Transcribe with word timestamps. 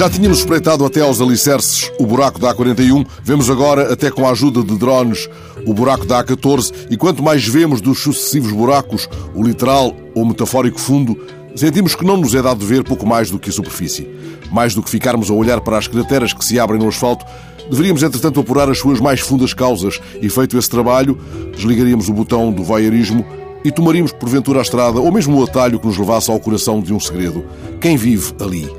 Já 0.00 0.08
tínhamos 0.08 0.38
espreitado 0.38 0.82
até 0.82 1.02
aos 1.02 1.20
alicerces 1.20 1.92
o 1.98 2.06
buraco 2.06 2.40
da 2.40 2.54
A41, 2.54 3.06
vemos 3.22 3.50
agora, 3.50 3.92
até 3.92 4.10
com 4.10 4.26
a 4.26 4.30
ajuda 4.30 4.62
de 4.62 4.78
drones, 4.78 5.28
o 5.66 5.74
buraco 5.74 6.06
da 6.06 6.24
A14 6.24 6.72
e 6.88 6.96
quanto 6.96 7.22
mais 7.22 7.46
vemos 7.46 7.82
dos 7.82 7.98
sucessivos 7.98 8.50
buracos, 8.50 9.06
o 9.34 9.42
literal 9.42 9.94
ou 10.14 10.24
metafórico 10.24 10.80
fundo, 10.80 11.20
sentimos 11.54 11.94
que 11.94 12.02
não 12.02 12.16
nos 12.16 12.34
é 12.34 12.40
dado 12.40 12.64
ver 12.64 12.82
pouco 12.82 13.06
mais 13.06 13.30
do 13.30 13.38
que 13.38 13.50
a 13.50 13.52
superfície. 13.52 14.08
Mais 14.50 14.74
do 14.74 14.82
que 14.82 14.88
ficarmos 14.88 15.28
a 15.28 15.34
olhar 15.34 15.60
para 15.60 15.76
as 15.76 15.86
crateras 15.86 16.32
que 16.32 16.46
se 16.46 16.58
abrem 16.58 16.80
no 16.80 16.88
asfalto, 16.88 17.26
deveríamos, 17.70 18.02
entretanto, 18.02 18.40
apurar 18.40 18.70
as 18.70 18.78
suas 18.78 19.00
mais 19.00 19.20
fundas 19.20 19.52
causas. 19.52 20.00
E, 20.22 20.30
feito 20.30 20.56
esse 20.56 20.70
trabalho, 20.70 21.18
desligaríamos 21.54 22.08
o 22.08 22.14
botão 22.14 22.50
do 22.50 22.64
voyeurismo 22.64 23.22
e 23.64 23.70
tomaríamos 23.70 24.12
porventura 24.12 24.60
a 24.60 24.62
estrada 24.62 25.00
ou 25.00 25.12
mesmo 25.12 25.38
o 25.38 25.44
atalho 25.44 25.78
que 25.78 25.86
nos 25.86 25.98
levasse 25.98 26.30
ao 26.30 26.40
coração 26.40 26.80
de 26.80 26.92
um 26.92 27.00
segredo. 27.00 27.44
Quem 27.80 27.96
vive 27.96 28.32
ali? 28.40 28.70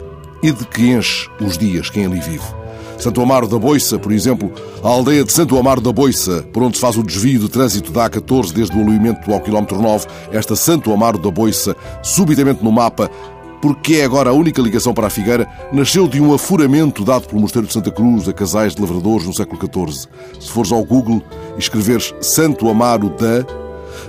e 0.41 0.51
de 0.51 0.65
que 0.65 0.91
enche 0.91 1.29
os 1.39 1.57
dias 1.57 1.89
quem 1.89 2.05
ali 2.05 2.19
vive. 2.19 2.61
Santo 2.97 3.21
Amaro 3.21 3.47
da 3.47 3.57
Boiça, 3.57 3.97
por 3.97 4.11
exemplo, 4.11 4.51
a 4.83 4.87
aldeia 4.87 5.23
de 5.23 5.31
Santo 5.31 5.57
Amaro 5.57 5.81
da 5.81 5.91
Boiça, 5.91 6.45
por 6.53 6.61
onde 6.61 6.77
se 6.77 6.81
faz 6.81 6.97
o 6.97 7.03
desvio 7.03 7.39
de 7.39 7.49
trânsito 7.49 7.91
da 7.91 8.07
A14 8.07 8.53
desde 8.53 8.77
o 8.77 8.81
aluimento 8.81 9.33
ao 9.33 9.41
quilómetro 9.41 9.81
9, 9.81 10.05
esta 10.31 10.55
Santo 10.55 10.93
Amaro 10.93 11.17
da 11.17 11.31
Boiça, 11.31 11.75
subitamente 12.03 12.63
no 12.63 12.71
mapa, 12.71 13.09
porque 13.59 13.95
é 13.95 14.05
agora 14.05 14.29
a 14.29 14.33
única 14.33 14.61
ligação 14.61 14.93
para 14.93 15.07
a 15.07 15.09
Figueira, 15.09 15.47
nasceu 15.71 16.07
de 16.07 16.21
um 16.21 16.31
afuramento 16.31 17.03
dado 17.03 17.27
pelo 17.27 17.41
Mosteiro 17.41 17.67
de 17.67 17.73
Santa 17.73 17.91
Cruz 17.91 18.27
a 18.27 18.33
casais 18.33 18.75
de 18.75 18.81
lavradores 18.81 19.25
no 19.25 19.33
século 19.33 19.59
XIV. 19.59 20.07
Se 20.39 20.51
fores 20.51 20.71
ao 20.71 20.83
Google 20.83 21.23
e 21.55 21.59
escreveres 21.59 22.13
Santo 22.21 22.69
Amaro 22.69 23.09
da, 23.09 23.45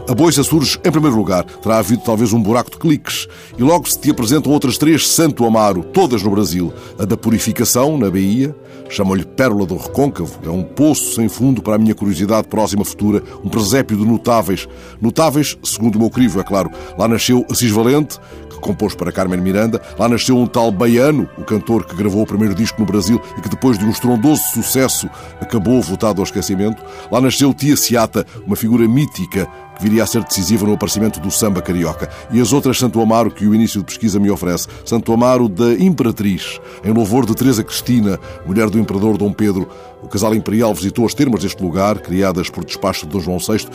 a 0.08 0.14
boiça 0.14 0.42
surge 0.42 0.78
em 0.84 0.90
primeiro 0.90 1.16
lugar. 1.16 1.44
Terá 1.44 1.78
havido 1.78 2.02
talvez 2.04 2.32
um 2.32 2.42
buraco 2.42 2.70
de 2.70 2.78
cliques. 2.78 3.26
E 3.56 3.62
logo 3.62 3.88
se 3.88 4.00
te 4.00 4.10
apresentam 4.10 4.52
outras 4.52 4.78
três 4.78 5.08
Santo 5.08 5.44
Amaro, 5.44 5.82
todas 5.82 6.22
no 6.22 6.30
Brasil. 6.30 6.72
A 6.98 7.04
da 7.04 7.16
Purificação, 7.16 7.96
na 7.96 8.10
Bahia. 8.10 8.54
Chamam-lhe 8.88 9.24
Pérola 9.24 9.64
do 9.64 9.76
Recôncavo. 9.76 10.38
É 10.44 10.50
um 10.50 10.62
poço 10.62 11.14
sem 11.14 11.28
fundo 11.28 11.62
para 11.62 11.76
a 11.76 11.78
minha 11.78 11.94
curiosidade 11.94 12.46
próxima 12.48 12.84
futura. 12.84 13.22
Um 13.42 13.48
presépio 13.48 13.96
de 13.96 14.04
notáveis. 14.04 14.68
Notáveis, 15.00 15.56
segundo 15.62 15.96
o 15.96 15.98
meu 15.98 16.10
crivo, 16.10 16.40
é 16.40 16.44
claro. 16.44 16.70
Lá 16.98 17.08
nasceu 17.08 17.46
Assis 17.50 17.70
Valente, 17.70 18.18
compôs 18.62 18.94
para 18.94 19.12
Carmen 19.12 19.40
Miranda. 19.40 19.82
Lá 19.98 20.08
nasceu 20.08 20.38
um 20.38 20.46
tal 20.46 20.70
Baiano, 20.72 21.28
o 21.36 21.44
cantor 21.44 21.84
que 21.84 21.94
gravou 21.94 22.22
o 22.22 22.26
primeiro 22.26 22.54
disco 22.54 22.80
no 22.80 22.86
Brasil 22.86 23.20
e 23.36 23.42
que 23.42 23.48
depois 23.50 23.76
de 23.76 23.84
um 23.84 23.90
estrondoso 23.90 24.42
sucesso 24.54 25.10
acabou 25.40 25.82
votado 25.82 26.22
ao 26.22 26.24
esquecimento. 26.24 26.82
Lá 27.10 27.20
nasceu 27.20 27.52
Tia 27.52 27.76
Seata, 27.76 28.24
uma 28.46 28.56
figura 28.56 28.88
mítica 28.88 29.46
que 29.76 29.82
viria 29.82 30.02
a 30.02 30.06
ser 30.06 30.22
decisiva 30.22 30.66
no 30.66 30.74
aparecimento 30.74 31.20
do 31.20 31.30
samba 31.30 31.60
carioca. 31.60 32.08
E 32.30 32.40
as 32.40 32.52
outras 32.52 32.78
Santo 32.78 33.00
Amaro 33.00 33.30
que 33.30 33.46
o 33.46 33.54
início 33.54 33.80
de 33.80 33.86
pesquisa 33.86 34.18
me 34.18 34.30
oferece. 34.30 34.68
Santo 34.84 35.12
Amaro 35.12 35.48
da 35.48 35.72
Imperatriz, 35.74 36.60
em 36.84 36.92
louvor 36.92 37.26
de 37.26 37.34
Teresa 37.34 37.64
Cristina, 37.64 38.18
mulher 38.46 38.70
do 38.70 38.78
imperador 38.78 39.18
Dom 39.18 39.32
Pedro. 39.32 39.68
O 40.02 40.08
casal 40.08 40.34
imperial 40.34 40.74
visitou 40.74 41.06
as 41.06 41.14
termas 41.14 41.42
deste 41.42 41.62
lugar, 41.62 41.98
criadas 41.98 42.50
por 42.50 42.64
despacho 42.64 43.06
de 43.06 43.12
Dom 43.12 43.20
João 43.20 43.38
VI, 43.38 43.68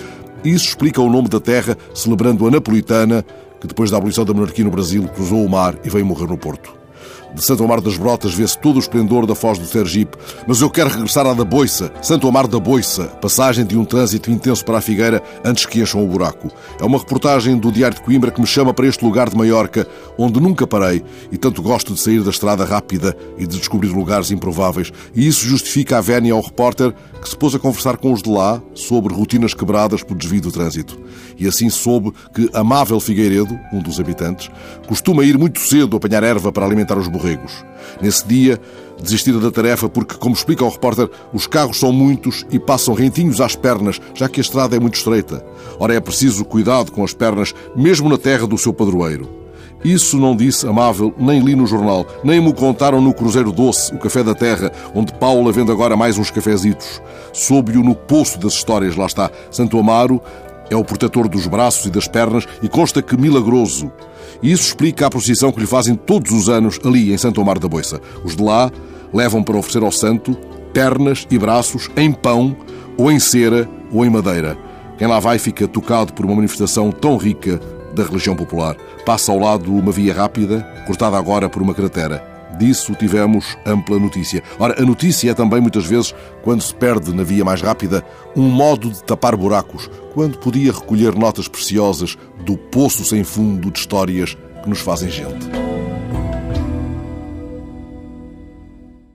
e 0.44 0.50
isso 0.54 0.66
explica 0.66 1.02
o 1.02 1.10
nome 1.10 1.28
da 1.28 1.40
terra, 1.40 1.78
celebrando 1.94 2.48
a 2.48 2.52
napolitana, 2.52 3.26
que 3.60 3.68
depois 3.68 3.92
da 3.92 3.98
abolição 3.98 4.26
da 4.26 4.34
monarquia 4.34 4.66
no 4.66 4.72
Brasil 4.72 5.08
cruzou 5.10 5.46
o 5.46 5.50
mar 5.50 5.76
e 5.84 5.90
veio 5.90 6.06
morrer 6.06 6.28
no 6.28 6.38
Porto. 6.38 6.76
De 7.38 7.46
Santo 7.46 7.64
Amar 7.64 7.82
das 7.82 7.96
Brotas 7.98 8.34
vê-se 8.34 8.58
todo 8.58 8.78
o 8.78 8.80
esplendor 8.80 9.28
da 9.28 9.36
Foz 9.36 9.60
do 9.60 9.68
Sergipe, 9.68 10.18
mas 10.48 10.60
eu 10.60 10.72
quero 10.72 10.90
regressar 10.90 11.28
à 11.28 11.36
da 11.36 11.46
Boiça, 11.46 11.94
Santo 12.02 12.28
Amar 12.28 12.48
da 12.48 12.60
Boiça, 12.60 13.04
passagem 13.22 13.64
de 13.64 13.78
um 13.78 13.86
trânsito 13.86 14.32
intenso 14.32 14.66
para 14.66 14.80
a 14.80 14.82
Figueira 14.82 15.22
antes 15.46 15.68
que 15.68 15.80
encham 15.80 16.04
o 16.04 16.08
buraco. 16.08 16.52
É 16.82 16.84
uma 16.84 16.98
reportagem 16.98 17.56
do 17.56 17.72
Diário 17.72 17.96
de 17.96 18.02
Coimbra 18.02 18.32
que 18.32 18.42
me 18.42 18.48
chama 18.48 18.74
para 18.74 18.88
este 18.88 19.06
lugar 19.06 19.30
de 19.30 19.38
Maiorca, 19.38 19.88
onde 20.18 20.40
nunca 20.40 20.66
parei 20.66 21.04
e 21.32 21.38
tanto 21.38 21.62
gosto 21.62 21.94
de 21.94 22.00
sair 22.00 22.24
da 22.24 22.32
estrada 22.32 22.66
rápida 22.66 23.16
e 23.38 23.46
de 23.46 23.60
descobrir 23.60 23.90
lugares 23.90 24.32
improváveis. 24.32 24.92
E 25.14 25.28
isso 25.28 25.46
justifica 25.46 26.00
a 26.00 26.02
vénia 26.02 26.34
ao 26.34 26.42
repórter 26.42 26.92
que 27.22 27.30
se 27.30 27.38
pôs 27.38 27.54
a 27.54 27.60
conversar 27.60 27.98
com 27.98 28.12
os 28.12 28.24
de 28.24 28.32
lá 28.32 28.60
sobre 28.74 29.14
rotinas 29.14 29.54
quebradas 29.54 30.02
por 30.02 30.18
desvio 30.18 30.42
do 30.42 30.52
trânsito. 30.52 31.00
E 31.38 31.48
assim 31.48 31.70
soube 31.70 32.12
que 32.34 32.50
Amável 32.52 33.00
Figueiredo, 33.00 33.58
um 33.72 33.80
dos 33.80 34.00
habitantes, 34.00 34.50
costuma 34.88 35.24
ir 35.24 35.38
muito 35.38 35.60
cedo 35.60 35.98
apanhar 35.98 36.24
erva 36.24 36.52
para 36.52 36.66
alimentar 36.66 36.98
os 36.98 37.08
borregos. 37.08 37.27
Nesse 38.02 38.28
dia, 38.28 38.60
desistira 39.02 39.40
da 39.40 39.52
tarefa 39.52 39.88
porque, 39.90 40.16
como 40.16 40.36
explica 40.36 40.64
o 40.64 40.70
repórter, 40.70 41.10
os 41.34 41.48
carros 41.48 41.80
são 41.80 41.92
muitos 41.92 42.46
e 42.52 42.60
passam 42.60 42.94
rentinhos 42.94 43.42
às 43.42 43.56
pernas, 43.56 44.00
já 44.14 44.28
que 44.28 44.40
a 44.40 44.44
estrada 44.44 44.76
é 44.76 44.80
muito 44.80 44.96
estreita. 44.96 45.46
Ora, 45.80 45.94
é 45.94 46.00
preciso 46.00 46.46
cuidado 46.46 46.92
com 46.92 47.04
as 47.04 47.14
pernas, 47.14 47.54
mesmo 47.76 48.10
na 48.10 48.18
terra 48.18 48.48
do 48.48 48.58
seu 48.58 48.74
padroeiro. 48.74 49.48
Isso 49.84 50.18
não 50.18 50.36
disse 50.36 50.68
Amável, 50.68 51.14
nem 51.18 51.40
li 51.40 51.56
no 51.56 51.68
jornal, 51.68 52.06
nem 52.24 52.42
me 52.42 52.52
contaram 52.52 53.00
no 53.00 53.14
Cruzeiro 53.14 53.52
Doce, 53.52 53.94
o 53.94 54.00
Café 54.00 54.24
da 54.24 54.34
Terra, 54.34 54.72
onde 54.94 55.14
Paula 55.14 55.52
vende 55.52 55.72
agora 55.72 55.96
mais 55.96 56.18
uns 56.18 56.32
cafezitos. 56.32 57.02
Soube-o 57.32 57.84
no 57.84 57.94
poço 57.94 58.40
das 58.40 58.54
histórias, 58.54 58.96
lá 58.96 59.06
está. 59.06 59.30
Santo 59.52 59.78
Amaro 59.78 60.20
é 60.70 60.76
o 60.76 60.84
protetor 60.84 61.28
dos 61.28 61.46
braços 61.46 61.86
e 61.86 61.90
das 61.92 62.08
pernas 62.08 62.46
e 62.62 62.68
consta 62.68 63.02
que 63.02 63.16
milagroso. 63.16 63.92
E 64.42 64.52
isso 64.52 64.68
explica 64.68 65.08
a 65.08 65.10
procissão 65.10 65.52
que 65.52 65.60
lhe 65.60 65.68
fazem 65.68 65.96
todos 65.96 66.32
os 66.32 66.50
anos 66.50 66.80
ali 66.84 67.14
em 67.14 67.18
Santo 67.18 67.42
Amaro 67.42 67.60
da 67.60 67.68
Boiça. 67.68 68.02
Os 68.24 68.36
de 68.36 68.44
lá 68.44 68.72
levam 69.14 69.44
para 69.44 69.58
oferecer 69.58 69.84
ao 69.84 69.92
santo 69.92 70.36
pernas 70.74 71.26
e 71.30 71.38
braços 71.38 71.90
em 71.96 72.12
pão, 72.12 72.56
ou 72.98 73.12
em 73.12 73.20
cera, 73.20 73.68
ou 73.92 74.06
em 74.06 74.10
madeira. 74.10 74.58
Quem 74.98 75.08
lá 75.08 75.20
vai 75.20 75.40
fica 75.40 75.68
tocado 75.68 76.14
por 76.14 76.26
uma 76.26 76.36
manifestação 76.36 76.92
tão 76.92 77.18
rica 77.18 77.60
da 77.94 78.04
religião 78.04 78.36
popular. 78.36 78.76
Passa 79.06 79.32
ao 79.32 79.40
lado 79.40 79.74
uma 79.74 79.92
via 79.92 80.14
rápida, 80.14 80.62
cortada 80.86 81.18
agora 81.18 81.50
por 81.50 81.62
uma 81.62 81.74
cratera. 81.74 82.37
Disso 82.58 82.96
tivemos 82.96 83.58
ampla 83.66 84.00
notícia. 84.00 84.42
Ora, 84.58 84.82
a 84.82 84.86
notícia 84.86 85.32
é 85.32 85.34
também, 85.34 85.62
muitas 85.62 85.86
vezes, 85.86 86.16
quando 86.44 86.62
se 86.62 86.74
perde 86.74 87.14
na 87.14 87.24
via 87.24 87.44
mais 87.44 87.62
rápida, 87.62 88.04
um 88.36 88.50
modo 88.50 88.90
de 88.90 89.04
tapar 89.04 89.36
buracos, 89.36 89.90
quando 90.14 90.38
podia 90.38 90.72
recolher 90.72 91.14
notas 91.16 91.48
preciosas 91.48 92.18
do 92.46 92.58
poço 92.58 93.04
sem 93.04 93.24
fundo 93.24 93.70
de 93.70 93.80
histórias 93.80 94.38
que 94.64 94.70
nos 94.70 94.80
fazem 94.80 95.10
gente. 95.10 95.67